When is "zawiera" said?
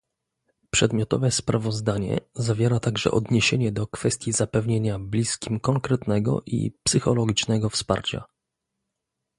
2.33-2.79